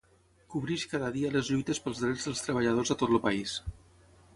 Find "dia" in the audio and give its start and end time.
1.19-1.31